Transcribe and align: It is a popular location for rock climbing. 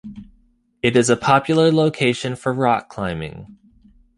It 0.81 0.95
is 0.95 1.11
a 1.11 1.15
popular 1.15 1.71
location 1.71 2.35
for 2.35 2.51
rock 2.53 2.89
climbing. 2.89 3.59